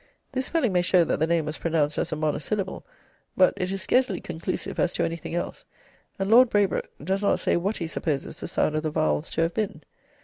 This 0.31 0.47
spelling 0.47 0.73
may 0.73 0.81
show 0.81 1.03
that 1.03 1.19
the 1.19 1.27
name 1.27 1.45
was 1.45 1.59
pronounced 1.59 1.99
as 1.99 2.11
a 2.11 2.15
monosyllable, 2.15 2.83
but 3.37 3.53
it 3.55 3.71
is 3.71 3.83
scarcely 3.83 4.19
conclusive 4.19 4.79
as 4.79 4.93
to 4.93 5.03
anything 5.05 5.35
else, 5.35 5.63
and 6.17 6.27
Lord 6.31 6.49
Braybrooke 6.49 6.89
does 7.03 7.21
not 7.21 7.39
say 7.39 7.55
what 7.55 7.77
he 7.77 7.85
supposes 7.85 8.39
the 8.39 8.47
sound 8.47 8.75
of 8.75 8.81
the 8.81 8.89
vowels 8.89 9.29
to 9.29 9.41
have 9.41 9.53
been. 9.53 9.83